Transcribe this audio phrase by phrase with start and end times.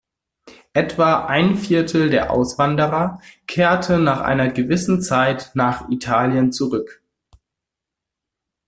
[0.73, 7.03] Etwa ein Viertel der Auswanderer kehrte nach einer gewissen Zeit nach Italien zurück.